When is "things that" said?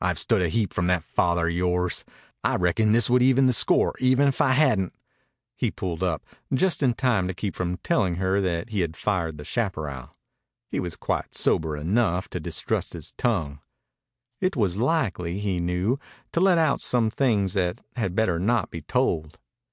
17.08-17.78